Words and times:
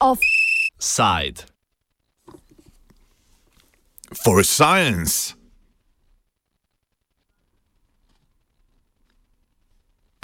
Offside. 0.00 1.44
For 4.14 4.42
science. 4.42 5.34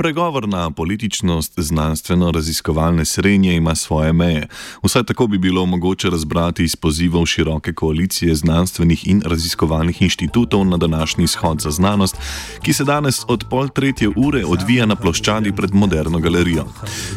Pregovorna 0.02 0.70
političnost 0.70 1.58
znanstveno-raziskovalne 1.58 3.04
srednje 3.04 3.54
ima 3.56 3.74
svoje 3.74 4.12
meje. 4.12 4.48
Vsaj 4.82 5.04
tako 5.04 5.26
bi 5.26 5.38
bilo 5.38 5.66
mogoče 5.66 6.10
razbrati 6.10 6.64
iz 6.64 6.76
pozivov 6.76 7.26
široke 7.26 7.72
koalicije 7.72 8.34
znanstvenih 8.34 9.08
in 9.08 9.22
raziskovalnih 9.24 10.02
inštitutov 10.02 10.64
na 10.64 10.76
današnji 10.76 11.26
shod 11.26 11.60
za 11.60 11.70
znanost, 11.70 12.16
ki 12.62 12.72
se 12.72 12.84
danes 12.84 13.20
od 13.28 13.44
pol 13.50 13.68
tretje 13.68 14.08
ure 14.16 14.44
odvija 14.46 14.86
na 14.86 14.96
ploščadi 14.96 15.52
pred 15.52 15.74
moderno 15.74 16.18
galerijo. 16.18 16.64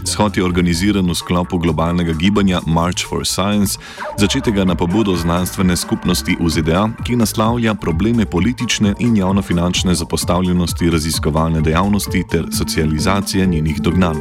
Shod 0.03 0.37
je 0.37 0.45
organiziran 0.45 1.09
v 1.09 1.15
sklopu 1.15 1.57
globalnega 1.57 2.13
gibanja 2.13 2.61
March 2.67 3.09
for 3.09 3.25
Science, 3.25 3.79
začetega 4.17 4.63
na 4.63 4.75
pobudo 4.75 5.15
znanstvene 5.15 5.77
skupnosti 5.77 6.37
v 6.39 6.49
ZDA, 6.49 6.89
ki 7.05 7.15
naslavlja 7.15 7.75
probleme 7.75 8.25
politične 8.25 8.93
in 8.99 9.17
javnofinančne 9.17 9.95
zapostavljenosti 9.95 10.89
raziskovalne 10.89 11.61
dejavnosti 11.61 12.23
ter 12.29 12.45
socialne 12.51 12.74
komercializacije 12.75 13.45
njenih 13.45 13.81
dognanj. 13.81 14.17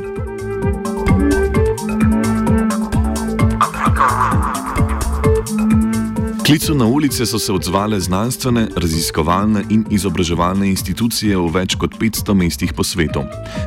Klicu 6.46 6.74
na 6.74 6.86
ulice 6.86 7.26
so 7.26 7.38
se 7.38 7.52
odzvale 7.52 8.00
znanstvene, 8.00 8.66
raziskovalne 8.76 9.62
in 9.70 9.84
izobraževalne 9.90 10.68
institucije 10.68 11.38
v 11.40 11.46
več 11.54 11.72
kot 11.80 11.94
500 11.96 12.34
mestih 12.36 12.72
po 12.76 12.84
svetu. 12.84 13.22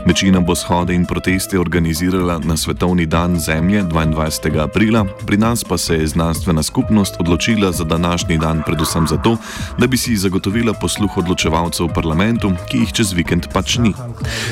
Večina 0.06 0.39
bo 0.39 0.53
shode 0.56 0.94
in 0.94 1.05
proteste 1.09 1.58
organizirala 1.59 2.38
na 2.45 2.58
Svetovni 2.58 3.05
dan 3.05 3.39
Zemlje 3.39 3.81
22. 3.83 4.61
aprila, 4.61 5.05
pri 5.25 5.38
nas 5.38 5.64
pa 5.64 5.78
se 5.78 5.98
je 5.98 6.08
znanstvena 6.08 6.64
skupnost 6.64 7.17
odločila 7.20 7.72
za 7.72 7.83
današnji 7.83 8.38
dan 8.38 8.61
predvsem 8.66 9.08
zato, 9.08 9.38
da 9.78 9.88
bi 9.88 9.98
si 9.98 10.17
zagotovila 10.17 10.73
posluh 10.73 11.17
odločevalcev 11.17 11.89
v 11.89 11.94
parlamentu, 11.94 12.53
ki 12.70 12.83
jih 12.86 12.94
čez 12.94 13.14
vikend 13.17 13.50
pač 13.53 13.80
ni. 13.81 13.94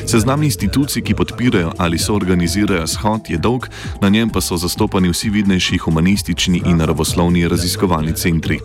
Seznam 0.06 0.44
institucij, 0.44 1.06
ki 1.06 1.14
podpirajo 1.14 1.76
ali 1.78 2.02
so 2.02 2.18
organizirajo 2.18 2.88
shod, 2.88 3.30
je 3.30 3.38
dolg, 3.38 3.70
na 4.02 4.10
njem 4.10 4.34
pa 4.34 4.42
so 4.42 4.58
zastopani 4.58 5.14
vsi 5.14 5.30
vidnejši 5.30 5.78
humanistični 5.78 6.64
in 6.66 6.82
naravoslovni 6.82 7.48
raziskovalni 7.48 8.16
centri. 8.26 8.60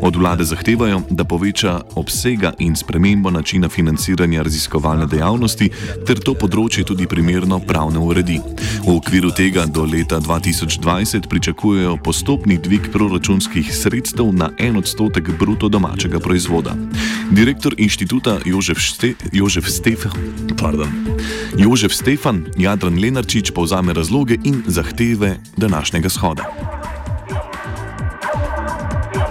Od 0.00 0.16
vlade 0.16 0.44
zahtevajo, 0.44 1.00
da 1.10 1.24
poveča 1.24 1.80
obsega 1.94 2.52
in 2.58 2.76
spremembo 2.76 3.30
načina 3.30 3.68
financiranja 3.68 4.42
raziskovalne 4.42 5.06
dejavnosti 5.08 5.70
ter 6.06 6.20
to 6.20 6.34
področje 6.36 6.84
tudi 6.84 7.08
primerno 7.08 7.58
pravno 7.64 8.04
uredi. 8.04 8.36
V 8.84 8.92
okviru 8.92 9.32
tega 9.32 9.64
do 9.66 9.86
leta 9.88 10.20
2020 10.20 11.30
pričakujejo 11.32 11.96
postopni 12.04 12.58
dvig 12.60 12.90
proračunskih 12.92 13.72
sredstev 13.72 14.34
na 14.36 14.50
en 14.58 14.76
odstotek 14.76 15.32
bruto 15.40 15.72
domačega 15.72 16.20
proizvoda. 16.20 16.76
Direktor 17.32 17.74
inštituta 17.78 18.38
Jožef, 18.44 18.78
Šte, 18.84 19.14
Jožef, 19.32 19.70
Stefan, 19.72 20.12
pardon, 20.60 20.92
Jožef 21.56 21.96
Stefan 21.96 22.44
Jadran 22.60 23.00
Lenarčič 23.00 23.50
povzame 23.56 23.96
razloge 23.96 24.36
in 24.44 24.62
zahteve 24.68 25.38
današnjega 25.56 26.08
shoda. 26.12 26.75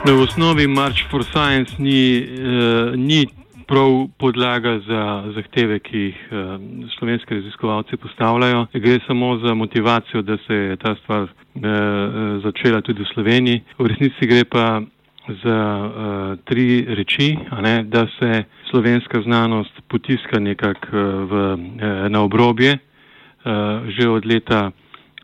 Na 0.06 0.14
osnovi 0.14 0.68
March 0.68 1.10
for 1.10 1.24
Science 1.24 1.74
ni, 1.80 2.22
uh, 2.22 2.94
ni 2.96 3.26
prav 3.68 4.08
podlaga 4.18 4.80
za 4.80 5.24
zahteve, 5.36 5.80
ki 5.80 5.98
jih 5.98 6.18
uh, 6.32 6.38
slovenski 6.98 7.34
raziskovalci 7.34 7.98
postavljajo. 7.98 8.68
Gre 8.74 9.00
samo 9.08 9.38
za 9.38 9.54
motivacijo, 9.54 10.22
da 10.22 10.38
se 10.48 10.54
je 10.54 10.76
ta 10.76 10.96
stvar 10.96 11.24
uh, 11.24 11.32
začela 12.44 12.82
tudi 12.82 13.02
v 13.02 13.08
Sloveniji. 13.14 13.64
V 13.80 13.88
resnici 13.88 14.28
gre 14.28 14.44
pa 14.46 14.82
za 15.44 15.60
uh, 15.86 16.38
tri 16.46 16.86
reči, 16.88 17.38
ne, 17.62 17.84
da 17.84 18.06
se 18.20 18.44
slovenska 18.70 19.22
znanost 19.22 19.82
potiska 19.88 20.40
nekako 20.40 20.98
uh, 20.98 21.32
uh, 21.34 21.60
na 22.10 22.22
obrobje 22.22 22.78
uh, 22.78 23.90
že 23.90 24.10
od 24.10 24.26
leta. 24.26 24.72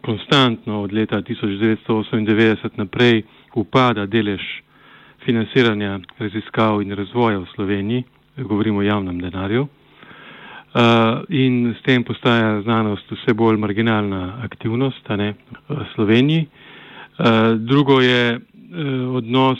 Konstantno 0.01 0.81
od 0.81 0.93
leta 0.93 1.21
1998 1.21 2.69
naprej 2.75 3.23
upada 3.53 4.05
delež 4.05 4.41
financiranja 5.25 5.99
raziskav 6.19 6.81
in 6.81 6.91
razvoja 6.91 7.39
v 7.39 7.45
Sloveniji, 7.55 8.03
govorimo 8.37 8.79
o 8.79 8.81
javnem 8.81 9.19
denarju. 9.21 9.67
Uh, 10.71 10.79
in 11.29 11.75
s 11.79 11.83
tem 11.83 12.03
postaja 12.03 12.61
znanost 12.61 13.09
vse 13.11 13.33
bolj 13.33 13.57
marginalna 13.59 14.39
aktivnost 14.43 15.09
ne, 15.09 15.33
v 15.69 15.85
Sloveniji. 15.95 16.45
Uh, 16.47 17.25
drugo 17.59 17.99
je 18.01 18.39
uh, 18.39 19.15
odnos, 19.15 19.59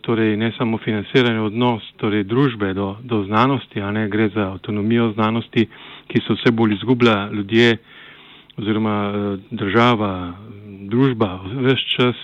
torej 0.00 0.36
ne 0.36 0.52
samo 0.56 0.78
financiranje, 0.78 1.40
odnos 1.40 1.82
torej 2.00 2.24
družbe 2.24 2.72
do, 2.74 2.96
do 3.02 3.24
znanosti, 3.24 3.80
a 3.80 3.90
ne 3.92 4.08
gre 4.08 4.30
za 4.32 4.48
avtonomijo 4.54 5.12
znanosti, 5.12 5.68
ki 6.08 6.24
se 6.24 6.38
vse 6.38 6.52
bolj 6.52 6.74
izgublja 6.74 7.28
ljudje 7.32 7.76
oziroma 8.56 8.96
država, 9.50 10.32
družba, 10.88 11.40
vse 11.52 11.76
čas 11.96 12.16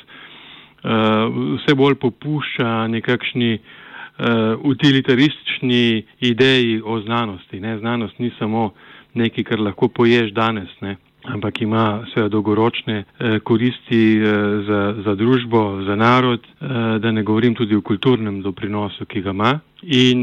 vse 0.84 1.74
bolj 1.74 1.94
popušča 1.94 2.86
nekakšni 2.88 3.54
uh, 3.54 4.58
utilitaristični 4.64 6.02
ideji 6.20 6.82
o 6.84 7.00
znanosti. 7.00 7.60
Ne? 7.60 7.78
Znanost 7.78 8.18
ni 8.18 8.30
samo 8.38 8.72
nekaj, 9.14 9.44
kar 9.44 9.60
lahko 9.60 9.88
poješ 9.88 10.32
danes. 10.32 10.68
Ne? 10.80 10.96
Ampak 11.24 11.60
ima 11.62 12.04
seveda 12.14 12.28
dolgoročne 12.28 13.04
eh, 13.18 13.38
koristi 13.40 14.18
eh, 14.18 14.22
za, 14.66 14.94
za 15.04 15.14
družbo, 15.14 15.82
za 15.86 15.96
narod, 15.96 16.40
eh, 16.40 16.98
da 16.98 17.12
ne 17.12 17.22
govorim 17.22 17.54
tudi 17.54 17.76
o 17.76 17.80
kulturnem 17.80 18.42
doprinosu, 18.42 19.06
ki 19.06 19.22
ga 19.22 19.30
ima. 19.30 19.60
In 19.82 20.22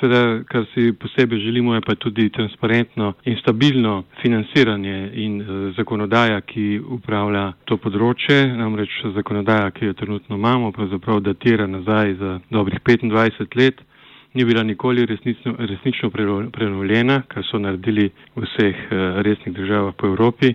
seveda, 0.00 0.42
kar 0.44 0.64
si 0.74 0.92
posebej 0.92 1.38
želimo, 1.38 1.74
je 1.74 1.80
pa 1.80 1.94
tudi 1.94 2.30
transparentno 2.30 3.12
in 3.24 3.36
stabilno 3.36 4.02
financiranje 4.22 5.10
in 5.14 5.36
zakonodaja, 5.76 6.40
ki 6.40 6.80
upravlja 6.90 7.52
to 7.64 7.76
področje. 7.76 8.40
Namreč 8.58 8.90
zakonodaja, 9.14 9.70
ki 9.70 9.86
jo 9.86 9.92
trenutno 9.92 10.36
imamo, 10.36 10.72
pravzaprav 10.72 11.20
datira 11.20 11.66
nazaj 11.66 12.14
za 12.14 12.40
dobrih 12.50 12.82
25 12.82 13.56
let 13.56 13.86
ni 14.34 14.44
bila 14.44 14.62
nikoli 14.62 15.06
resnično, 15.06 15.54
resnično 15.58 16.10
prenovljena, 16.52 17.22
kar 17.28 17.44
so 17.44 17.58
naredili 17.58 18.10
v 18.36 18.42
vseh 18.44 18.76
eh, 18.76 19.22
resnih 19.22 19.54
državah 19.54 19.94
po 19.94 20.06
Evropi. 20.06 20.54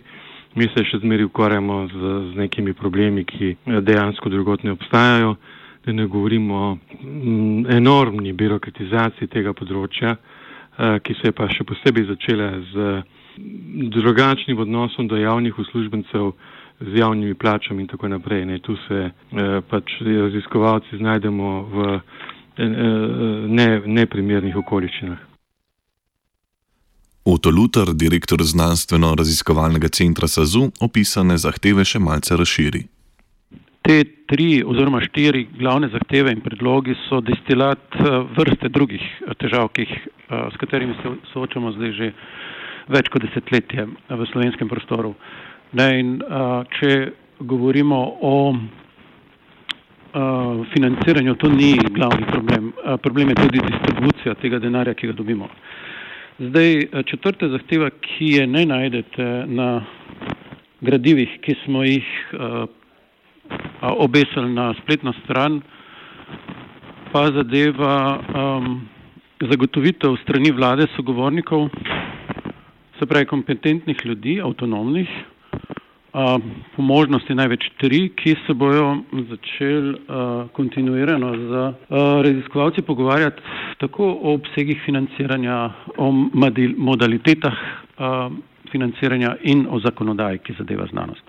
Mi 0.56 0.66
se 0.74 0.84
še 0.86 0.98
zmeri 1.04 1.24
ukvarjamo 1.28 1.84
z, 1.88 2.14
z 2.32 2.38
nekimi 2.42 2.74
problemi, 2.74 3.26
ki 3.26 3.52
eh, 3.54 3.82
dejansko 3.82 4.30
drugot 4.30 4.64
ne 4.64 4.74
obstajajo, 4.74 5.36
da 5.86 5.94
ne 5.94 6.08
govorimo 6.08 6.56
o 6.56 6.78
mm, 7.04 7.70
enormni 7.78 8.34
birokratizaciji 8.34 9.28
tega 9.28 9.54
področja, 9.54 10.16
eh, 10.18 11.00
ki 11.00 11.14
se 11.22 11.30
je 11.30 11.38
pa 11.38 11.50
še 11.50 11.64
posebej 11.64 12.10
začela 12.10 12.52
z 12.74 12.90
drugačnim 13.94 14.58
odnosom 14.58 15.08
do 15.08 15.18
javnih 15.22 15.60
uslužbencev, 15.60 16.32
z 16.80 16.98
javnimi 16.98 17.34
plačami 17.34 17.84
in 17.84 17.88
tako 17.90 18.10
naprej. 18.10 18.44
Ne. 18.46 18.58
Tu 18.62 18.74
se 18.88 19.12
pač 19.70 19.94
raziskovalci 20.06 20.98
znajdemo 20.98 21.48
v 21.74 21.86
ne, 22.58 23.68
neprimernih 23.86 24.56
okoliščinah. 24.58 25.28
Otto 27.28 27.52
Luther, 27.52 27.92
direktor 27.94 28.40
znanstveno-raziskovalnega 28.40 29.90
centra 29.92 30.30
SAZU, 30.32 30.70
opisane 30.80 31.36
zahteve 31.38 31.84
še 31.84 32.00
malce 32.00 32.38
razširi. 32.40 32.86
Te 33.84 33.98
tri 34.32 34.62
oziroma 34.64 35.02
štiri 35.04 35.42
glavne 35.58 35.90
zahteve 35.92 36.32
in 36.32 36.40
predlogi 36.44 36.96
so 37.10 37.20
destilat 37.20 38.00
eh, 38.00 38.08
vrste 38.38 38.72
drugih 38.72 39.04
eh, 39.04 39.36
težav, 39.44 39.68
jih, 39.76 39.92
eh, 39.92 40.48
s 40.54 40.62
katerimi 40.62 40.96
se 41.02 41.14
soočamo 41.34 41.74
zdaj 41.76 41.94
že 42.00 42.10
več 42.96 43.12
kot 43.12 43.28
desetletje 43.28 43.88
v 43.88 44.30
slovenskem 44.32 44.72
prostoru. 44.72 45.12
Ne, 45.76 45.88
in, 46.00 46.12
če 46.80 46.92
govorimo 47.44 47.98
o 48.24 48.36
uh, 50.18 50.66
financiranju 50.74 51.36
to 51.36 51.50
ni 51.50 51.78
glavni 51.90 52.26
problem. 52.32 52.72
Uh, 52.74 52.98
problem 53.02 53.30
je 53.30 53.36
tudi 53.36 53.62
distribucija 53.72 54.34
tega 54.42 54.60
denarja, 54.60 54.94
ki 54.94 55.08
ga 55.08 55.14
dobimo. 55.14 55.50
Zdaj, 56.40 56.88
četrta 57.06 57.50
zahteva, 57.50 57.90
ki 57.90 58.26
je 58.26 58.48
ne 58.48 58.66
najdete 58.66 59.26
na 59.48 59.86
gradivih, 60.82 61.40
ki 61.42 61.56
smo 61.66 61.84
jih 61.84 62.06
uh, 62.34 62.68
obesili 63.82 64.54
na 64.54 64.74
spletno 64.82 65.14
stran, 65.24 65.62
pa 67.12 67.32
zadeva 67.32 68.20
um, 68.20 68.82
zagotovitev 69.42 70.18
strani 70.24 70.52
vlade 70.52 70.88
sogovornikov, 70.96 71.70
se 73.00 73.06
pravi 73.06 73.26
kompetentnih 73.26 73.98
ljudi, 74.06 74.42
avtonomnih, 74.42 75.10
po 76.76 76.82
možnosti 76.82 77.36
največ 77.36 77.70
tri, 77.78 78.10
ki 78.16 78.36
se 78.48 78.54
bojo 78.54 79.04
začeli 79.30 79.94
kontinuirano 80.54 81.30
z 81.38 81.74
raziskovalci 82.26 82.82
pogovarjati 82.82 83.42
tako 83.78 84.10
o 84.22 84.34
obsegih 84.34 84.82
financiranja, 84.86 85.70
o 85.98 86.12
modalitetah 86.78 87.58
financiranja 88.72 89.36
in 89.44 89.68
o 89.70 89.80
zakonodaji, 89.80 90.40
ki 90.40 90.58
zadeva 90.58 90.88
znanost. 90.92 91.24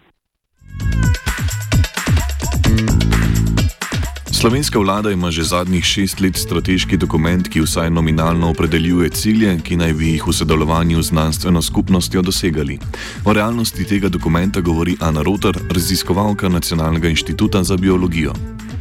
Slovenska 4.38 4.78
vlada 4.78 5.10
ima 5.10 5.30
že 5.30 5.42
zadnjih 5.42 5.84
šest 5.84 6.20
let 6.20 6.36
strateški 6.36 6.96
dokument, 6.96 7.48
ki 7.48 7.60
vsaj 7.60 7.90
nominalno 7.90 8.50
opredeljuje 8.50 9.10
cilje, 9.10 9.56
ki 9.66 9.76
naj 9.76 9.92
bi 9.98 10.12
jih 10.12 10.26
v 10.26 10.32
sodelovanju 10.32 11.02
z 11.02 11.08
znanstveno 11.10 11.62
skupnostjo 11.62 12.22
dosegali. 12.22 12.78
O 13.26 13.32
realnosti 13.32 13.84
tega 13.84 14.08
dokumenta 14.08 14.60
govori 14.60 14.94
Ana 15.00 15.22
Rotar, 15.26 15.58
raziskovalka 15.74 16.48
Nacionalnega 16.48 17.08
inštituta 17.08 17.62
za 17.62 17.76
biologijo. 17.76 18.32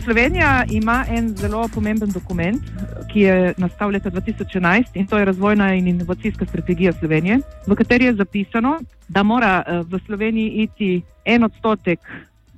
Slovenija 0.03 0.63
ima 0.69 1.05
en 1.09 1.33
zelo 1.37 1.65
pomemben 1.73 2.11
dokument, 2.13 2.61
ki 3.09 3.19
je 3.19 3.53
nastal 3.57 3.89
leta 3.89 4.11
2011 4.13 4.93
in 4.93 5.07
to 5.07 5.17
je 5.17 5.25
razvojna 5.25 5.73
in 5.73 5.87
inovacijska 5.87 6.45
strategija 6.45 6.93
Slovenije, 6.93 7.39
v 7.67 7.75
kateri 7.75 8.05
je 8.05 8.13
zapisano, 8.13 8.79
da 9.07 9.23
mora 9.23 9.63
eh, 9.65 9.81
v 9.89 9.99
Sloveniji 10.05 10.49
iti 10.69 11.01
en 11.25 11.43
odstotek 11.43 11.99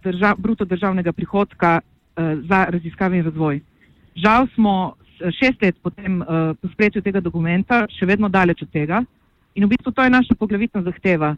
držav, 0.03 0.35
bruto 0.37 0.65
državnega 0.65 1.11
prihodka 1.11 1.79
za 2.49 2.65
raziskave 2.69 3.17
in 3.17 3.25
razvoj. 3.25 3.61
Žal 4.15 4.47
smo 4.53 4.93
šest 5.39 5.61
let 5.61 5.75
po 5.83 5.89
tem 5.89 6.21
uh, 6.21 6.55
sprejetju 6.73 7.01
tega 7.01 7.19
dokumenta 7.19 7.85
še 7.91 8.05
vedno 8.05 8.29
daleč 8.29 8.63
od 8.63 8.71
tega 8.71 9.03
in 9.55 9.65
v 9.65 9.71
bistvu 9.73 9.91
to 9.91 10.03
je 10.03 10.09
naša 10.09 10.35
poglavitna 10.39 10.81
zahteva, 10.83 11.35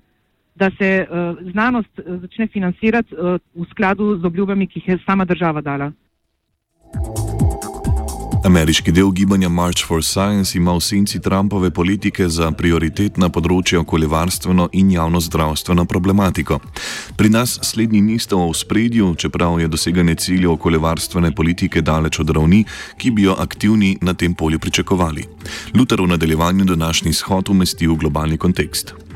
da 0.56 0.68
se 0.78 1.08
znanost 1.52 2.02
začne 2.06 2.48
financirati 2.48 3.16
v 3.16 3.66
skladu 3.72 4.18
z 4.20 4.26
obljubami, 4.26 4.68
ki 4.68 4.80
jih 4.80 4.88
je 4.90 4.98
sama 5.06 5.26
država 5.26 5.62
dala. 5.62 5.92
Ameriški 8.44 8.92
del 8.92 9.12
gibanja 9.12 9.50
March 9.50 9.86
for 9.88 10.04
Science 10.04 10.58
ima 10.58 10.74
v 10.74 10.82
senci 10.82 11.20
Trumpove 11.22 11.70
politike 11.70 12.26
za 12.30 12.48
prioritetna 12.52 13.30
področja 13.30 13.84
okoljevarstveno 13.84 14.66
in 14.82 14.90
javno 14.96 15.22
zdravstveno 15.22 15.86
problematiko. 15.86 16.58
Pri 17.20 17.30
nas 17.30 17.60
slednji 17.62 18.02
nista 18.02 18.40
v 18.40 18.50
spredju, 18.58 19.12
čeprav 19.14 19.60
je 19.62 19.70
doseganje 19.70 20.16
ciljev 20.26 20.56
okoljevarstvene 20.56 21.32
politike 21.38 21.86
daleč 21.86 22.20
od 22.26 22.34
ravni, 22.34 22.64
ki 22.98 23.14
bi 23.14 23.30
jo 23.30 23.38
aktivni 23.38 23.94
na 24.02 24.18
tem 24.18 24.34
polju 24.34 24.60
pričakovali. 24.60 25.28
Luther 25.78 26.02
v 26.02 26.10
nadaljevanju 26.16 26.66
današnji 26.66 27.14
shod 27.14 27.54
umesti 27.54 27.88
v 27.88 28.02
globalni 28.02 28.42
kontekst. 28.42 29.11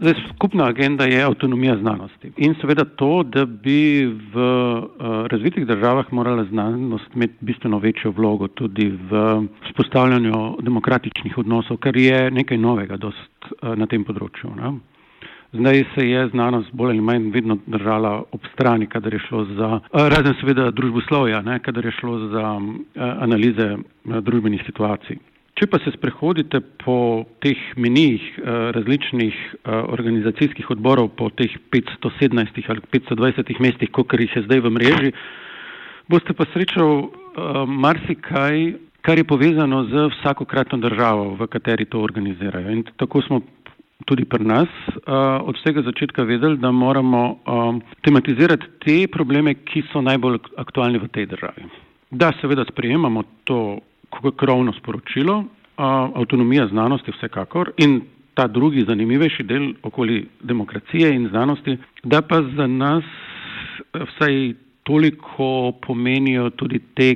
Zdaj, 0.00 0.14
skupna 0.34 0.64
agenda 0.64 1.04
je 1.04 1.22
avtonomija 1.22 1.76
znanosti 1.76 2.32
in 2.36 2.54
seveda 2.60 2.84
to, 2.84 3.22
da 3.22 3.44
bi 3.46 4.04
v 4.04 4.36
uh, 4.36 5.26
razvitih 5.26 5.66
državah 5.66 6.12
morala 6.12 6.44
znanost 6.44 7.14
imeti 7.14 7.34
bistveno 7.40 7.78
večjo 7.78 8.10
vlogo 8.10 8.48
tudi 8.48 8.88
v 9.10 9.42
spostavljanju 9.70 10.56
demokratičnih 10.60 11.38
odnosov, 11.38 11.76
kar 11.76 11.96
je 11.96 12.30
nekaj 12.30 12.58
novega 12.58 12.96
dost, 12.96 13.46
uh, 13.62 13.74
na 13.76 13.86
tem 13.86 14.04
področju. 14.04 14.52
Ne? 14.56 14.74
Zdaj 15.52 15.84
se 15.94 16.08
je 16.08 16.26
znanost 16.28 16.72
bolj 16.72 16.90
ali 16.90 17.00
manj 17.00 17.30
vedno 17.32 17.58
držala 17.66 18.18
ob 18.32 18.50
strani, 18.52 18.86
kadar 18.86 19.14
je 19.14 19.22
šlo 19.28 19.44
za, 19.44 19.70
uh, 19.80 20.08
razen 20.12 20.36
seveda 20.40 20.70
družboslovja, 20.70 21.40
ne? 21.42 21.58
kadar 21.64 21.84
je 21.84 21.94
šlo 22.00 22.18
za 22.34 22.44
analize 23.22 23.76
družbenih 24.04 24.62
situacij. 24.66 25.18
Če 25.56 25.64
pa 25.72 25.78
se 25.80 25.88
sprehodite 25.94 26.58
po 26.82 27.24
teh 27.40 27.56
menijih 27.80 28.24
eh, 28.36 28.56
različnih 28.76 29.36
eh, 29.36 29.70
organizacijskih 29.96 30.68
odborov, 30.74 31.14
po 31.16 31.30
teh 31.32 31.54
517 31.72 32.68
ali 32.68 32.84
520 32.92 33.62
mestih, 33.64 33.88
kot 33.88 34.12
jih 34.12 34.34
je 34.36 34.42
zdaj 34.44 34.60
v 34.66 34.72
mreži, 34.76 35.12
boste 36.12 36.36
pa 36.36 36.44
srečal 36.52 36.92
eh, 37.06 37.62
marsikaj, 37.86 38.66
kar 39.00 39.16
je 39.16 39.24
povezano 39.24 39.86
z 39.88 40.10
vsakokratno 40.18 40.76
državo, 40.82 41.32
v 41.40 41.48
kateri 41.48 41.88
to 41.88 42.04
organizirajo. 42.04 42.76
In 42.76 42.84
tako 43.00 43.24
smo 43.24 43.40
tudi 44.04 44.26
pri 44.28 44.44
nas 44.44 44.68
od 45.06 45.56
vsega 45.56 45.82
začetka 45.86 46.22
vedeli, 46.26 46.58
da 46.60 46.70
moramo 46.70 47.38
tematizirati 48.04 48.66
te 48.82 48.96
probleme, 49.08 49.54
ki 49.54 49.86
so 49.88 50.02
najbolj 50.04 50.36
aktualni 50.58 51.00
v 51.00 51.08
tej 51.14 51.30
državi. 51.32 51.64
Da, 52.10 52.32
seveda 52.40 52.66
sprejemamo 52.68 53.22
to 53.48 53.78
krovno 54.36 54.72
sporočilo, 54.72 55.44
avtonomija 56.14 56.66
znanosti 56.66 57.10
vsekakor 57.10 57.70
in 57.76 58.00
ta 58.34 58.46
drugi 58.46 58.84
zanimivejši 58.88 59.42
del 59.42 59.72
okoli 59.82 60.28
demokracije 60.40 61.14
in 61.14 61.28
znanosti, 61.28 61.78
da 62.02 62.22
pa 62.22 62.42
za 62.56 62.66
nas 62.66 63.04
vsaj 63.94 64.54
toliko 64.82 65.72
pomenijo 65.86 66.50
tudi 66.50 66.78
te 66.94 67.14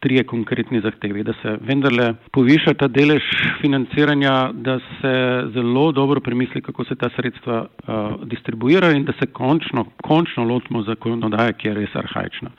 trije 0.00 0.24
konkretni 0.24 0.80
zahtevi, 0.80 1.22
da 1.22 1.32
se 1.42 1.56
vendarle 1.60 2.14
poviša 2.32 2.74
ta 2.74 2.88
delež 2.88 3.22
financiranja, 3.60 4.52
da 4.52 4.78
se 4.78 5.14
zelo 5.54 5.92
dobro 5.92 6.20
premisli, 6.20 6.62
kako 6.62 6.84
se 6.84 6.94
ta 6.94 7.08
sredstva 7.16 7.66
uh, 7.66 7.94
distribuirajo 8.24 8.96
in 8.96 9.04
da 9.04 9.12
se 9.12 9.26
končno, 9.26 9.84
končno 10.02 10.44
lotimo 10.44 10.82
zakonodaje, 10.82 11.52
ki 11.52 11.68
je 11.68 11.74
res 11.74 11.96
arhajična. 11.96 12.50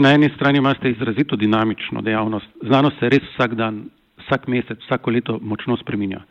Na 0.00 0.10
eni 0.12 0.30
strani 0.34 0.58
imate 0.58 0.90
izrazito 0.90 1.36
dinamično 1.36 2.00
dejavnost. 2.02 2.46
Znanost 2.62 2.98
se 2.98 3.08
res 3.08 3.22
vsak 3.34 3.54
dan, 3.54 3.84
vsak 4.24 4.48
mesec, 4.48 4.80
vsako 4.86 5.10
leto 5.10 5.38
močno 5.42 5.76
spreminja. 5.76 6.24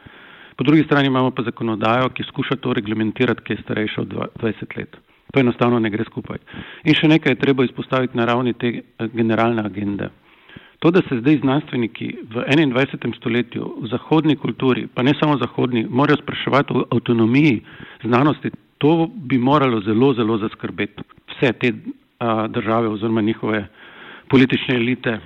Po 0.58 0.64
drugi 0.64 0.84
strani 0.84 1.08
imamo 1.08 1.32
pa 1.32 1.44
zakonodajo, 1.44 2.10
ki 2.10 2.24
skuša 2.28 2.56
to 2.56 2.74
reglementirati, 2.74 3.44
ki 3.44 3.54
je 3.54 3.62
starejša 3.62 4.02
od 4.02 4.14
20 4.42 4.78
let. 4.78 4.98
To 5.34 5.40
enostavno 5.40 5.80
ne 5.80 5.90
gre 5.90 6.04
skupaj. 6.04 6.44
In 6.84 6.94
še 7.00 7.08
nekaj 7.08 7.32
je 7.32 7.40
treba 7.40 7.64
izpostaviti 7.64 8.18
na 8.18 8.26
ravni 8.26 8.54
te 8.54 8.68
eh, 8.68 9.08
generalne 9.14 9.64
agende. 9.66 10.12
To, 10.84 10.92
da 10.92 11.00
se 11.08 11.22
zdaj 11.22 11.40
znanstveniki 11.46 12.08
v 12.36 12.44
21. 12.52 13.16
stoletju 13.16 13.70
v 13.82 13.88
zahodni 13.88 14.36
kulturi, 14.36 14.90
pa 14.92 15.08
ne 15.08 15.16
samo 15.16 15.38
zahodni, 15.40 15.88
morajo 15.90 16.20
spraševati 16.20 16.74
o 16.76 16.84
avtonomiji 16.92 17.62
znanosti, 18.04 18.52
to 18.78 19.08
bi 19.08 19.38
moralo 19.40 19.80
zelo, 19.82 20.12
zelo 20.14 20.38
zaskrbeti 20.38 21.08
vse 21.32 21.54
te 21.54 21.72
države 22.48 22.88
oziroma 22.88 23.22
njihove 23.22 23.66
politične 24.30 24.76
elite, 24.76 25.20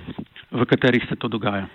v 0.50 0.64
katerih 0.64 1.06
se 1.08 1.16
to 1.16 1.28
dogaja. 1.28 1.66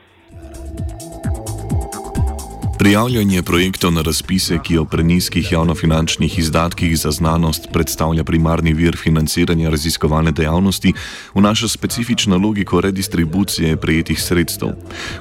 Prijavljanje 2.83 3.43
projektov 3.43 3.93
na 3.93 4.01
razpise, 4.01 4.57
ki 4.63 4.77
o 4.77 4.85
preniskih 4.85 5.51
javnofinančnih 5.51 6.39
izdatkih 6.39 6.97
za 6.99 7.11
znanost 7.11 7.69
predstavlja 7.73 8.23
primarni 8.23 8.73
vir 8.73 8.97
financiranja 8.99 9.69
raziskovalne 9.69 10.31
dejavnosti, 10.31 10.91
vnaša 11.35 11.67
specifično 11.67 12.37
logiko 12.37 12.81
redistribucije 12.81 13.77
prejetih 13.77 14.21
sredstev. 14.21 14.75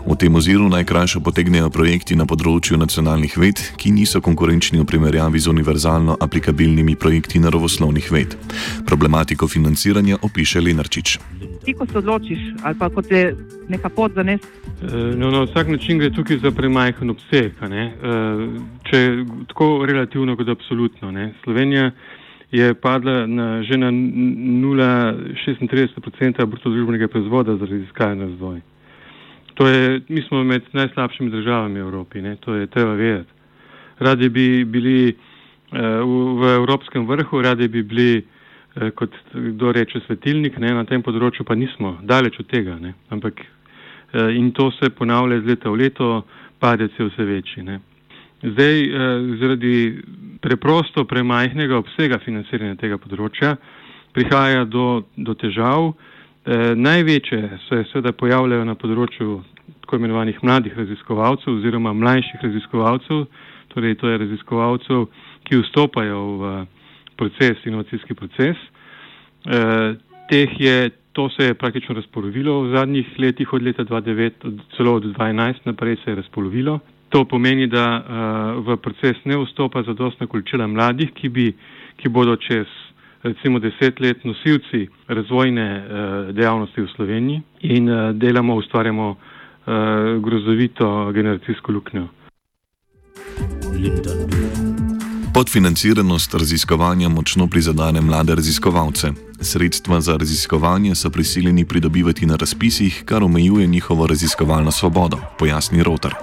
V 0.06 0.16
tem 0.18 0.34
oziru 0.34 0.66
najkrajšo 0.68 1.20
potegnejo 1.20 1.70
projekti 1.70 2.18
na 2.18 2.26
področju 2.26 2.82
nacionalnih 2.82 3.38
ved, 3.38 3.62
ki 3.78 3.94
niso 3.94 4.20
konkurenčni 4.20 4.82
v 4.82 4.90
primerjavi 4.90 5.38
z 5.38 5.54
univerzalno 5.54 6.18
aplikabilnimi 6.20 6.98
projekti 6.98 7.38
naravoslovnih 7.38 8.10
ved. 8.12 8.34
Problematiko 8.90 9.46
financiranja 9.48 10.18
opiše 10.22 10.60
Lenarčič. 10.60 11.18
Ti, 11.64 11.72
ko 11.72 11.86
se 11.86 11.98
odločiš, 11.98 12.38
ali 12.62 12.78
pa 12.78 12.90
ko 12.90 13.02
te 13.02 13.36
neka 13.68 13.88
pot 13.88 14.12
zanese. 14.14 14.48
No, 15.16 15.30
na 15.30 15.42
vsak 15.42 15.68
način 15.68 15.98
gre 15.98 16.10
tukaj 16.10 16.36
za 16.42 16.50
premajhen 16.50 17.10
obseg? 17.10 17.52
Eh, 17.62 17.68
če 18.90 19.24
tako 19.48 19.86
relativno 19.86 20.36
kot 20.36 20.48
absolutno. 20.48 21.10
Ne? 21.10 21.32
Slovenija 21.44 21.90
je 22.50 22.74
padla 22.74 23.26
na, 23.26 23.62
že 23.62 23.76
na 23.78 23.90
0,36% 23.92 26.46
bruto 26.46 26.70
družbenega 26.70 27.08
proizvoda 27.08 27.56
za 27.56 27.66
raziskave 27.66 28.12
in 28.12 28.20
razvoj. 28.20 28.60
To 29.54 29.68
je, 29.68 30.00
mi 30.08 30.22
smo 30.22 30.44
med 30.44 30.62
najslabšimi 30.72 31.30
državami 31.30 31.80
v 31.80 31.82
Evropi, 31.86 32.22
ne? 32.22 32.36
to 32.36 32.54
je 32.54 32.66
treba 32.66 32.92
vedeti. 32.92 33.30
Radi 33.98 34.28
bi 34.28 34.64
bili 34.64 35.12
uh, 35.12 35.18
v, 35.78 36.34
v 36.40 36.44
evropskem 36.56 37.06
vrhu, 37.06 37.42
radi 37.42 37.68
bi 37.68 37.82
bili, 37.82 38.18
uh, 38.18 38.24
kot 38.96 39.14
kdo 39.32 39.72
reče, 39.72 40.00
svetilnik, 40.06 40.56
ne? 40.58 40.72
na 40.72 40.84
tem 40.88 41.02
področju 41.04 41.44
pa 41.44 41.54
nismo, 41.54 41.98
daleč 42.02 42.38
od 42.40 42.48
tega. 42.48 42.78
Ne? 42.80 42.94
Ampak 43.12 43.42
uh, 43.44 44.30
in 44.32 44.52
to 44.56 44.70
se 44.78 44.90
ponavlja 44.90 45.42
iz 45.42 45.48
leta 45.50 45.70
v 45.70 45.84
leto. 45.84 46.12
Padec 46.62 46.94
je 46.98 47.08
vse 47.08 47.24
večji. 47.26 47.64
Ne. 47.66 47.80
Zdaj, 48.42 48.82
eh, 48.82 48.90
zaradi 49.40 50.02
preprosto 50.42 51.04
premajhnega 51.04 51.76
obsega 51.78 52.18
financiranja 52.18 52.74
tega 52.74 52.98
področja 52.98 53.56
prihaja 54.14 54.64
do, 54.64 55.04
do 55.16 55.34
težav. 55.38 55.92
Eh, 55.92 56.74
največje 56.74 57.40
se 57.68 57.84
seveda 57.92 58.12
pojavljajo 58.12 58.64
na 58.66 58.74
področju 58.74 59.36
tako 59.84 60.00
imenovanih 60.00 60.42
mladih 60.42 60.74
raziskovalcev 60.74 61.54
oziroma 61.54 61.92
mlajših 61.94 62.42
raziskovalcev, 62.42 63.26
torej 63.74 63.94
to 64.02 64.10
je 64.10 64.18
raziskovalcev, 64.24 65.06
ki 65.46 65.62
vstopajo 65.62 66.22
v 66.42 66.52
proces, 67.22 67.66
inovacijski 67.66 68.14
proces. 68.14 68.58
Eh, 69.46 69.94
teh 70.30 70.60
je 70.60 70.90
To 71.12 71.28
se 71.28 71.44
je 71.44 71.54
praktično 71.54 71.94
razpolovilo 71.94 72.60
v 72.60 72.76
zadnjih 72.76 73.06
letih, 73.18 73.52
od 73.52 73.62
leta 73.62 73.84
2009, 73.84 74.32
od, 74.44 74.60
celo 74.76 74.94
od 74.94 75.04
2012 75.04 75.54
naprej 75.64 75.96
se 76.04 76.10
je 76.10 76.14
razpolovilo. 76.14 76.78
To 77.08 77.24
pomeni, 77.24 77.66
da 77.66 77.84
uh, 78.00 78.66
v 78.66 78.76
proces 78.76 79.16
ne 79.24 79.36
vstopa 79.36 79.82
zadostna 79.82 80.26
količina 80.26 80.66
mladih, 80.66 81.12
ki, 81.12 81.28
bi, 81.28 81.52
ki 81.96 82.08
bodo 82.08 82.36
čez 82.36 82.66
recimo 83.22 83.58
deset 83.58 84.00
let 84.00 84.24
nosilci 84.24 84.88
razvojne 85.08 85.66
uh, 85.76 86.34
dejavnosti 86.34 86.80
v 86.80 86.88
Sloveniji 86.96 87.42
in 87.60 87.90
uh, 87.90 88.16
delamo, 88.16 88.54
ustvarjamo 88.56 89.10
uh, 89.10 89.18
grozovito 90.24 91.12
generacijsko 91.12 91.72
luknjo. 91.72 92.08
Podfinanciranost 95.34 96.34
raziskovanja 96.34 97.08
močno 97.08 97.46
prizadene 97.46 98.00
mlade 98.00 98.34
raziskovalce. 98.34 99.08
Sredstva 99.40 100.00
za 100.00 100.16
raziskovanje 100.16 100.94
so 100.94 101.10
prisiljeni 101.10 101.64
pridobivati 101.64 102.26
na 102.26 102.36
razpisih, 102.36 103.02
kar 103.04 103.24
omejuje 103.24 103.66
njihovo 103.66 104.06
raziskovalno 104.06 104.70
svobodo, 104.70 105.18
pojasni 105.38 105.82
Rotar 105.82 106.14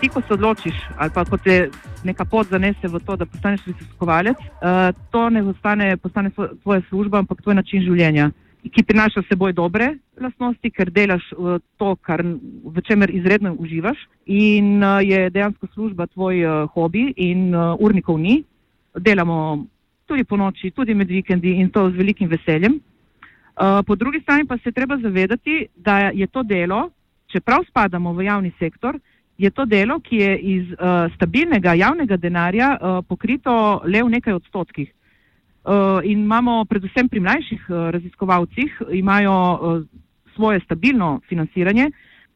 ti, 0.00 0.08
ko 0.08 0.20
se 0.20 0.34
odločiš, 0.34 0.74
ali 0.96 1.10
pa 1.14 1.24
ko 1.24 1.36
te 1.36 1.70
neka 2.04 2.24
pot 2.24 2.48
zanese 2.50 2.88
v 2.88 3.00
to, 3.06 3.16
da 3.16 3.26
postaneš 3.26 3.60
raziskovalec, 3.66 4.38
uh, 4.38 4.92
to 5.10 5.30
ne 5.30 5.42
postane, 5.44 5.96
postane 5.96 6.30
tvoja 6.62 6.82
služba, 6.88 7.18
ampak 7.18 7.42
tvoj 7.42 7.54
način 7.54 7.82
življenja, 7.82 8.30
ki 8.72 8.82
prinaša 8.82 9.22
seboj 9.28 9.52
dobre 9.52 9.96
lastnosti, 10.20 10.70
ker 10.70 10.90
delaš 10.90 11.24
uh, 11.32 11.58
to, 11.76 11.94
kar, 12.02 12.22
v 12.22 12.82
čemer 12.86 13.10
izredno 13.14 13.54
uživaš, 13.58 13.98
in 14.26 14.82
uh, 14.82 15.00
je 15.04 15.30
dejansko 15.30 15.68
služba 15.74 16.06
tvoj 16.06 16.44
uh, 16.44 16.68
hobi, 16.74 17.12
in 17.16 17.54
urnikov 17.54 18.18
ni. 18.20 18.42
Delamo 18.96 19.66
tudi 20.06 20.24
po 20.24 20.36
noči, 20.36 20.70
tudi 20.70 20.94
med 20.94 21.08
vikendi 21.08 21.56
in 21.60 21.70
to 21.70 21.90
z 21.90 21.96
velikim 21.96 22.28
veseljem. 22.28 22.80
Po 23.56 23.94
drugi 23.96 24.20
strani 24.20 24.44
pa 24.44 24.58
se 24.58 24.72
treba 24.72 24.98
zavedati, 25.00 25.66
da 25.76 26.10
je 26.12 26.26
to 26.26 26.42
delo, 26.42 26.90
čeprav 27.32 27.64
spadamo 27.68 28.12
v 28.12 28.24
javni 28.24 28.52
sektor, 28.58 28.98
je 29.38 29.50
to 29.50 29.64
delo, 29.64 29.96
ki 30.00 30.16
je 30.16 30.38
iz 30.38 30.74
stabilnega 31.16 31.74
javnega 31.74 32.16
denarja 32.16 32.76
pokrito 33.08 33.80
le 33.84 34.02
v 34.02 34.12
nekaj 34.12 34.36
odstotkih. 34.36 34.92
Uh, 35.66 35.98
in 36.04 36.20
imamo 36.22 36.64
predvsem 36.64 37.08
pri 37.08 37.20
mlajših 37.20 37.62
uh, 37.68 37.76
raziskovalcih, 37.90 38.82
imajo 38.92 39.32
uh, 39.32 39.82
svoje 40.34 40.60
stabilno 40.60 41.20
financiranje 41.28 41.90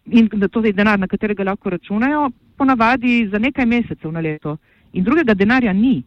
in 0.07 0.29
da 0.33 0.49
to 0.49 0.65
je 0.65 0.73
denar, 0.73 0.99
na 0.99 1.07
katerega 1.07 1.45
lahko 1.45 1.71
računajo, 1.71 2.31
ponavadi 2.57 3.29
za 3.33 3.39
nekaj 3.39 3.67
mesecev 3.67 4.13
na 4.13 4.21
leto. 4.21 4.57
In 4.93 5.05
drugega 5.05 5.35
denarja 5.35 5.73
ni. 5.73 6.03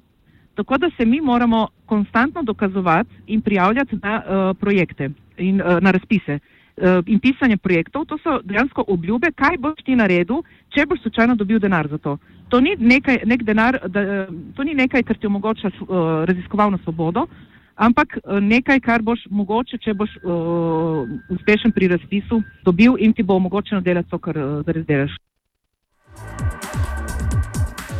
Tako 0.55 0.77
da 0.77 0.89
se 0.97 1.05
mi 1.05 1.21
moramo 1.21 1.67
konstantno 1.85 2.43
dokazovati 2.43 3.15
in 3.27 3.41
prijavljati 3.41 3.99
na 4.01 4.15
uh, 4.17 4.57
projekte 4.59 5.09
in 5.37 5.61
uh, 5.61 5.79
na 5.81 5.91
razpise. 5.91 6.33
Uh, 6.33 6.39
Eh, 6.39 6.62
in 7.05 7.19
pisanje 7.19 7.57
projektov, 7.57 8.05
to 8.05 8.17
so 8.17 8.39
dejansko 8.43 8.85
obljube, 8.87 9.31
kaj 9.35 9.57
boš 9.61 9.83
ti 9.85 9.95
naredil, 9.95 10.41
če 10.73 10.85
boš 10.89 11.01
slučajno 11.01 11.35
dobil 11.35 11.59
denar 11.59 11.87
za 11.87 11.97
to. 11.97 12.17
To 12.49 12.59
ni 12.59 12.75
nekaj, 12.79 13.21
nek 13.25 13.43
denar, 13.43 13.79
da, 13.87 14.01
eh, 14.01 14.27
to 14.55 14.63
ni 14.63 14.73
nekaj, 14.73 15.03
kar 15.03 15.17
ti 15.17 15.27
omogoča 15.27 15.67
uh, 15.67 16.25
raziskovalno 16.25 16.77
svobodo, 16.83 17.27
ampak 17.75 18.17
nekaj, 18.41 18.79
kar 18.79 19.01
boš 19.01 19.25
mogoče, 19.29 19.77
če 19.77 19.93
boš 19.93 20.09
uh, 20.23 21.07
uspešen 21.29 21.71
pri 21.71 21.87
razpisu, 21.87 22.41
dobil 22.65 22.97
in 22.99 23.13
ti 23.13 23.23
bo 23.23 23.35
omogočeno 23.35 23.81
delati 23.81 24.09
to, 24.09 24.17
kar 24.17 24.37
uh, 24.37 24.61
zares 24.65 24.85
delaš. 24.85 25.17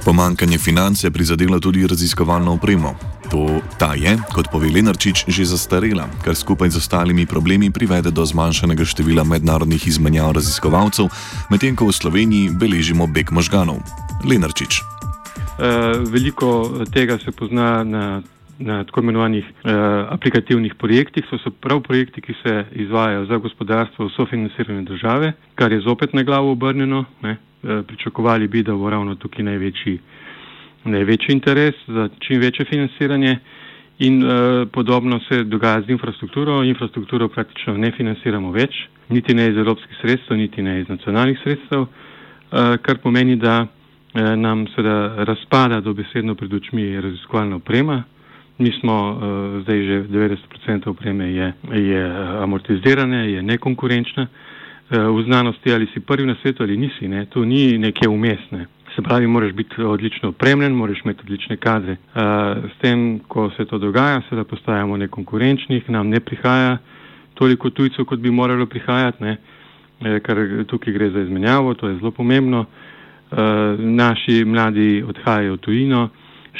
Pomankanje 0.05 0.57
financ 0.57 1.03
je 1.03 1.11
prizadelo 1.11 1.59
tudi 1.59 1.87
raziskovalno 1.87 2.53
opremo. 2.53 3.12
To, 3.33 3.49
ta 3.81 3.97
je, 3.97 4.13
kot 4.29 4.45
pove 4.53 4.69
Lenarčič, 4.69 5.25
že 5.25 5.49
zastarela, 5.49 6.05
kar 6.21 6.37
skupaj 6.37 6.69
z 6.69 6.77
ostalimi 6.77 7.25
problemi 7.25 7.73
privede 7.73 8.13
do 8.13 8.21
zmanjšanega 8.21 8.85
števila 8.85 9.25
mednarodnih 9.25 9.81
izmenjav 9.89 10.37
raziskovalcev, 10.37 11.09
medtem 11.49 11.73
ko 11.73 11.89
v 11.89 11.97
Sloveniji 11.97 12.53
beležimo 12.53 13.09
beg 13.09 13.33
možganov. 13.33 13.81
Lenarčič. 14.21 14.77
E, 14.77 14.85
veliko 16.13 16.85
tega 16.93 17.17
se 17.17 17.33
pozna 17.33 17.81
na, 17.81 18.21
na 18.61 18.85
tako 18.85 19.01
imenovanih 19.01 19.49
e, 19.49 19.73
aplikativnih 20.13 20.77
projektih. 20.77 21.25
To 21.33 21.41
so 21.41 21.49
prav 21.49 21.81
projekti, 21.81 22.21
ki 22.21 22.37
se 22.45 22.53
izvajajo 22.85 23.25
za 23.33 23.41
gospodarstvo 23.41 24.13
v 24.13 24.13
sofinanciranju 24.13 24.85
države, 24.85 25.33
kar 25.57 25.73
je 25.73 25.81
zopet 25.81 26.13
na 26.13 26.21
glavo 26.21 26.53
obrnjeno. 26.53 27.05
Ne. 27.25 27.41
E, 27.65 27.81
pričakovali 27.81 28.45
bi, 28.45 28.61
da 28.61 28.77
bo 28.77 28.93
ravno 28.93 29.17
tukaj 29.17 29.41
največji 29.41 29.97
največji 30.83 31.33
interes 31.33 31.75
za 31.87 32.09
čim 32.19 32.39
večje 32.41 32.65
financiranje 32.65 33.37
in 33.99 34.23
uh, 34.23 34.31
podobno 34.71 35.19
se 35.29 35.43
dogaja 35.43 35.81
z 35.81 35.89
infrastrukturo. 35.89 36.63
Infrastrukturo 36.63 37.27
praktično 37.27 37.77
ne 37.77 37.91
financiramo 37.91 38.51
več, 38.51 38.75
niti 39.09 39.33
ne 39.33 39.49
iz 39.49 39.57
evropskih 39.57 39.97
sredstev, 40.01 40.37
niti 40.37 40.61
ne 40.61 40.79
iz 40.81 40.87
nacionalnih 40.89 41.39
sredstev, 41.43 41.81
uh, 41.81 41.87
kar 42.81 42.97
pomeni, 42.97 43.35
da 43.35 43.61
uh, 43.61 44.21
nam 44.35 44.65
seveda 44.75 45.23
razpada 45.23 45.79
dobesedno 45.81 46.35
pred 46.35 46.53
očmi 46.53 47.01
raziskovalna 47.01 47.55
oprema. 47.55 48.03
Mi 48.57 48.71
smo 48.79 48.97
uh, 49.11 49.21
zdaj 49.63 49.85
že 49.85 50.03
90% 50.09 50.89
opreme 50.89 51.31
je, 51.33 51.53
je 51.73 52.03
amortizirane, 52.43 53.31
je 53.31 53.41
nekonkurenčna. 53.43 54.23
Uh, 54.23 54.53
v 54.91 55.23
znanosti 55.23 55.73
ali 55.73 55.87
si 55.93 55.99
prvi 55.99 56.25
na 56.25 56.35
svetu 56.41 56.63
ali 56.63 56.77
nisi, 56.77 57.07
ne? 57.07 57.25
to 57.25 57.45
ni 57.45 57.77
nekje 57.77 58.09
umestne. 58.09 58.65
Se 58.95 59.01
pravi, 59.01 59.27
moraš 59.27 59.51
biti 59.51 59.81
odlično 59.81 60.29
opremljen, 60.29 60.71
moraš 60.71 61.01
imeti 61.05 61.21
odlične 61.23 61.57
kadre. 61.57 61.97
S 62.75 62.81
tem, 62.81 63.19
ko 63.27 63.49
se 63.57 63.65
to 63.65 63.77
dogaja, 63.77 64.21
seveda 64.29 64.43
postajamo 64.43 64.97
nekonkurenčni, 64.97 65.81
nam 65.87 66.09
ne 66.09 66.19
prihaja 66.19 66.77
toliko 67.33 67.69
tujcev, 67.69 68.05
kot 68.05 68.19
bi 68.19 68.31
moralo 68.31 68.65
prihajati, 68.65 69.23
ne? 69.23 69.37
E, 70.01 70.19
ker 70.19 70.65
tukaj 70.67 70.93
gre 70.93 71.09
za 71.09 71.21
izmenjavo, 71.21 71.73
to 71.73 71.89
je 71.89 71.95
zelo 71.95 72.11
pomembno. 72.11 72.65
Naši 73.79 74.43
mladi 74.45 75.03
odhajajo 75.07 75.53
v 75.53 75.57
tujino, 75.57 76.01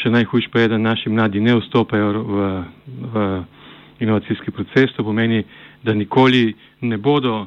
še 0.01 0.09
najhujš 0.09 0.47
pa 0.49 0.63
je, 0.63 0.71
da 0.73 0.77
naši 0.77 1.09
mladi 1.09 1.41
ne 1.41 1.53
vstopajo 1.59 2.23
v, 2.23 2.47
v 3.13 3.25
inovacijski 3.99 4.51
proces, 4.51 4.89
to 4.97 5.03
pomeni, 5.05 5.43
da 5.83 5.93
nikoli 5.93 6.53
ne 6.81 6.97
bodo 6.97 7.45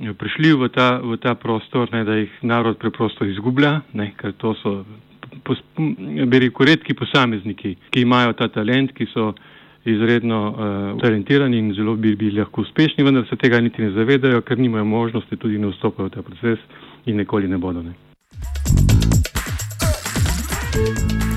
prišli 0.00 0.52
v 0.56 0.68
ta, 0.72 0.98
v 1.02 1.16
ta 1.20 1.34
prostor, 1.34 1.88
ne, 1.92 2.04
da 2.04 2.16
jih 2.16 2.32
narod 2.42 2.78
preprosto 2.80 3.24
izgublja, 3.28 3.80
ne, 3.92 4.12
ker 4.16 4.32
to 4.40 4.54
so 4.62 4.84
rekel, 6.30 6.66
redki 6.66 6.94
posamezniki, 6.94 7.76
ki 7.90 8.00
imajo 8.02 8.32
ta 8.32 8.48
talent, 8.48 8.92
ki 8.96 9.06
so 9.12 9.34
izredno 9.84 10.40
uh, 10.50 11.00
talentirani 11.00 11.58
in 11.58 11.72
zelo 11.74 11.96
bi 11.96 12.16
bili 12.16 12.40
lahko 12.40 12.60
uspešni, 12.60 13.04
vendar 13.04 13.24
se 13.28 13.36
tega 13.36 13.60
niti 13.60 13.82
ne 13.82 13.90
zavedajo, 13.96 14.42
ker 14.42 14.58
nimajo 14.58 14.84
možnosti, 14.84 15.36
tudi 15.36 15.58
ne 15.58 15.72
vstopajo 15.72 16.08
v 16.08 16.12
ta 16.12 16.22
proces 16.22 16.58
in 17.06 17.16
nikoli 17.16 17.48
ne 17.48 17.58
bodo. 17.58 17.82
Ne. 17.82 17.92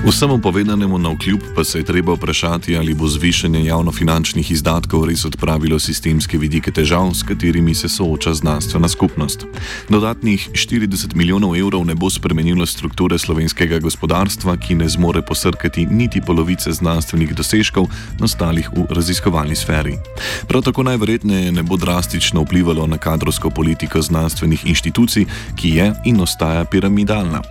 Vsemu 0.04 0.38
povedanemu 0.38 0.98
na 0.98 1.08
vkljub 1.08 1.40
pa 1.56 1.64
se 1.64 1.78
je 1.78 1.84
treba 1.84 2.12
vprašati, 2.12 2.76
ali 2.76 2.94
bo 2.94 3.08
zvišanje 3.08 3.64
javnofinančnih 3.64 4.50
izdatkov 4.50 5.06
res 5.08 5.24
odpravilo 5.24 5.78
sistemske 5.78 6.38
vidike 6.38 6.70
težav, 6.70 7.14
s 7.14 7.22
katerimi 7.22 7.74
se 7.74 7.88
sooča 7.88 8.34
znanstvena 8.34 8.88
skupnost. 8.88 9.46
Dodatnih 9.88 10.50
40 10.52 11.14
milijonov 11.14 11.56
evrov 11.56 11.86
ne 11.86 11.94
bo 11.94 12.10
spremenilo 12.10 12.66
strukture 12.66 13.18
slovenskega 13.18 13.78
gospodarstva, 13.78 14.56
ki 14.56 14.74
ne 14.74 14.88
zmore 14.88 15.22
posrkati 15.22 15.86
niti 15.86 16.20
polovice 16.20 16.72
znanstvenih 16.72 17.34
dosežkov 17.34 17.88
nastalih 18.20 18.68
v 18.76 18.84
raziskovalni 18.90 19.56
sferi. 19.56 19.96
Prav 20.48 20.62
tako 20.62 20.82
najverjetneje 20.82 21.52
ne 21.52 21.62
bo 21.62 21.76
drastično 21.76 22.44
vplivalo 22.44 22.86
na 22.86 22.98
kadrovsko 22.98 23.50
politiko 23.50 24.02
znanstvenih 24.02 24.66
inštitucij, 24.66 25.24
ki 25.56 25.68
je 25.68 25.92
in 26.04 26.20
ostaja 26.20 26.64
piramidalna. 26.64 27.42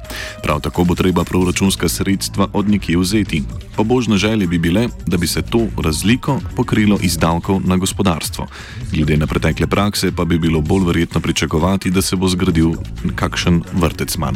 Prav 0.43 0.62
tako 0.62 0.83
bo 0.83 0.95
treba 0.95 1.24
proračunska 1.24 1.89
sredstva 1.89 2.43
sredstva 2.44 2.60
od 2.60 2.70
nekje 2.70 2.98
vzeti. 2.98 3.44
Pobožne 3.76 4.18
želje 4.18 4.48
bi 4.48 4.58
bile, 4.58 4.88
da 5.08 5.18
bi 5.18 5.28
se 5.28 5.42
to 5.42 5.68
razliko 5.78 6.40
pokrilo 6.56 6.98
iz 7.02 7.18
davkov 7.18 7.62
na 7.66 7.78
gospodarstvo. 7.78 8.48
Glede 8.92 9.18
na 9.18 9.28
pretekle 9.28 9.68
prakse 9.68 10.12
pa 10.12 10.26
bi 10.26 10.40
bilo 10.40 10.62
bolj 10.62 10.86
verjetno 10.86 11.22
pričakovati, 11.22 11.92
da 11.92 12.02
se 12.02 12.16
bo 12.16 12.28
zgradil 12.28 12.74
kakšen 13.16 13.64
vrtec 13.74 14.18
manj. 14.18 14.36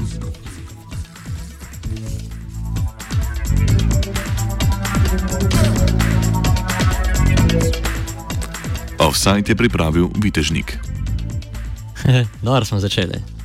Offside 9.00 9.52
je 9.52 9.56
pripravil 9.56 10.10
Vitežnik. 10.18 10.78
Dobro 12.44 12.66
smo 12.66 12.80
začeli. 12.80 13.37